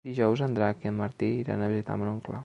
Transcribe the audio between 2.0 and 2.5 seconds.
mon oncle.